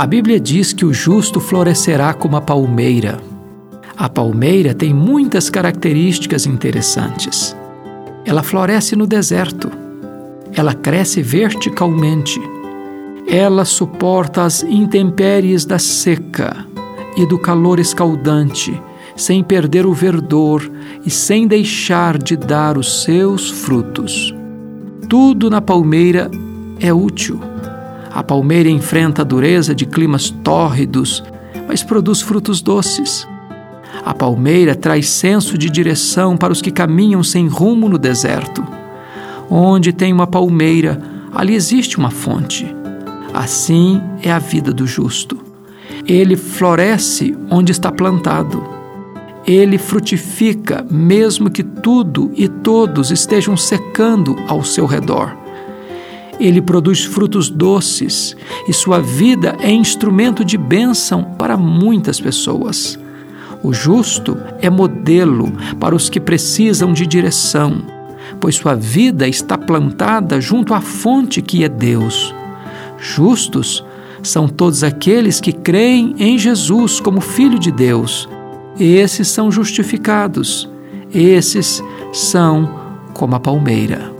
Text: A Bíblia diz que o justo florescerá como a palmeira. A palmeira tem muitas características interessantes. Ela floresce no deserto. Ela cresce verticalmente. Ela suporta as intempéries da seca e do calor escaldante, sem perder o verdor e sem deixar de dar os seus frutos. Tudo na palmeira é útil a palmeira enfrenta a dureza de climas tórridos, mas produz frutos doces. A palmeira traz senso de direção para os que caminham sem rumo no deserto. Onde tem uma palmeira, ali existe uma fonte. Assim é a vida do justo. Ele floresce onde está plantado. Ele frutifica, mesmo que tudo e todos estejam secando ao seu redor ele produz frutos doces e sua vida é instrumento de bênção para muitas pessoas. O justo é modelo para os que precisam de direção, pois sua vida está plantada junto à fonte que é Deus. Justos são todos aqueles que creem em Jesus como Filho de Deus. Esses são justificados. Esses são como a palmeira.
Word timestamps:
A 0.00 0.06
Bíblia 0.06 0.40
diz 0.40 0.72
que 0.72 0.86
o 0.86 0.94
justo 0.94 1.38
florescerá 1.40 2.14
como 2.14 2.34
a 2.34 2.40
palmeira. 2.40 3.20
A 3.98 4.08
palmeira 4.08 4.72
tem 4.72 4.94
muitas 4.94 5.50
características 5.50 6.46
interessantes. 6.46 7.54
Ela 8.24 8.42
floresce 8.42 8.96
no 8.96 9.06
deserto. 9.06 9.70
Ela 10.54 10.72
cresce 10.72 11.20
verticalmente. 11.20 12.40
Ela 13.28 13.66
suporta 13.66 14.44
as 14.44 14.62
intempéries 14.62 15.66
da 15.66 15.78
seca 15.78 16.64
e 17.14 17.26
do 17.26 17.38
calor 17.38 17.78
escaldante, 17.78 18.72
sem 19.14 19.44
perder 19.44 19.84
o 19.84 19.92
verdor 19.92 20.62
e 21.04 21.10
sem 21.10 21.46
deixar 21.46 22.16
de 22.16 22.38
dar 22.38 22.78
os 22.78 23.02
seus 23.02 23.50
frutos. 23.50 24.34
Tudo 25.10 25.50
na 25.50 25.60
palmeira 25.60 26.30
é 26.80 26.90
útil 26.90 27.49
a 28.12 28.24
palmeira 28.24 28.68
enfrenta 28.68 29.22
a 29.22 29.24
dureza 29.24 29.74
de 29.74 29.86
climas 29.86 30.30
tórridos, 30.30 31.22
mas 31.68 31.82
produz 31.82 32.20
frutos 32.20 32.60
doces. 32.60 33.26
A 34.04 34.12
palmeira 34.12 34.74
traz 34.74 35.08
senso 35.08 35.56
de 35.56 35.70
direção 35.70 36.36
para 36.36 36.52
os 36.52 36.60
que 36.60 36.72
caminham 36.72 37.22
sem 37.22 37.46
rumo 37.46 37.88
no 37.88 37.98
deserto. 37.98 38.66
Onde 39.48 39.92
tem 39.92 40.12
uma 40.12 40.26
palmeira, 40.26 41.00
ali 41.32 41.54
existe 41.54 41.98
uma 41.98 42.10
fonte. 42.10 42.66
Assim 43.32 44.00
é 44.22 44.30
a 44.30 44.38
vida 44.38 44.72
do 44.72 44.86
justo. 44.86 45.38
Ele 46.06 46.36
floresce 46.36 47.36
onde 47.48 47.70
está 47.70 47.92
plantado. 47.92 48.62
Ele 49.46 49.78
frutifica, 49.78 50.84
mesmo 50.90 51.50
que 51.50 51.62
tudo 51.62 52.32
e 52.34 52.48
todos 52.48 53.10
estejam 53.10 53.56
secando 53.56 54.36
ao 54.48 54.64
seu 54.64 54.86
redor 54.86 55.39
ele 56.40 56.62
produz 56.62 57.04
frutos 57.04 57.50
doces 57.50 58.36
e 58.66 58.72
sua 58.72 58.98
vida 58.98 59.56
é 59.60 59.70
instrumento 59.70 60.44
de 60.44 60.56
bênção 60.56 61.22
para 61.38 61.56
muitas 61.56 62.18
pessoas. 62.18 62.98
O 63.62 63.72
justo 63.72 64.38
é 64.60 64.70
modelo 64.70 65.52
para 65.78 65.94
os 65.94 66.08
que 66.08 66.18
precisam 66.18 66.92
de 66.94 67.06
direção, 67.06 67.82
pois 68.40 68.54
sua 68.56 68.74
vida 68.74 69.28
está 69.28 69.58
plantada 69.58 70.40
junto 70.40 70.72
à 70.72 70.80
fonte 70.80 71.42
que 71.42 71.62
é 71.62 71.68
Deus. 71.68 72.34
Justos 72.98 73.84
são 74.22 74.48
todos 74.48 74.82
aqueles 74.82 75.40
que 75.40 75.52
creem 75.52 76.14
em 76.18 76.38
Jesus 76.38 77.00
como 77.00 77.20
Filho 77.20 77.58
de 77.58 77.70
Deus. 77.70 78.28
Esses 78.78 79.28
são 79.28 79.50
justificados. 79.50 80.68
Esses 81.12 81.82
são 82.12 82.80
como 83.12 83.34
a 83.34 83.40
palmeira. 83.40 84.19